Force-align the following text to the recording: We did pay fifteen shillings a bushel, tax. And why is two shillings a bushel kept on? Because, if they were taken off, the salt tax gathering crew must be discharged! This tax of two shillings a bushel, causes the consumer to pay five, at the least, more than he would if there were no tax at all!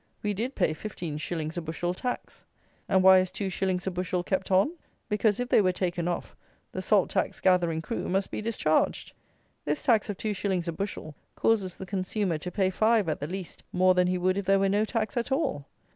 We 0.23 0.33
did 0.33 0.55
pay 0.55 0.73
fifteen 0.73 1.17
shillings 1.19 1.57
a 1.57 1.61
bushel, 1.61 1.93
tax. 1.93 2.43
And 2.89 3.03
why 3.03 3.19
is 3.19 3.29
two 3.29 3.51
shillings 3.51 3.85
a 3.85 3.91
bushel 3.91 4.23
kept 4.23 4.49
on? 4.49 4.71
Because, 5.09 5.39
if 5.39 5.47
they 5.49 5.61
were 5.61 5.71
taken 5.71 6.07
off, 6.07 6.35
the 6.71 6.81
salt 6.81 7.11
tax 7.11 7.39
gathering 7.39 7.83
crew 7.83 8.09
must 8.09 8.31
be 8.31 8.41
discharged! 8.41 9.13
This 9.63 9.83
tax 9.83 10.09
of 10.09 10.17
two 10.17 10.33
shillings 10.33 10.67
a 10.67 10.71
bushel, 10.71 11.13
causes 11.35 11.77
the 11.77 11.85
consumer 11.85 12.39
to 12.39 12.49
pay 12.49 12.71
five, 12.71 13.07
at 13.09 13.19
the 13.19 13.27
least, 13.27 13.61
more 13.71 13.93
than 13.93 14.07
he 14.07 14.17
would 14.17 14.39
if 14.39 14.45
there 14.45 14.57
were 14.57 14.69
no 14.69 14.85
tax 14.85 15.17
at 15.17 15.31
all! 15.31 15.67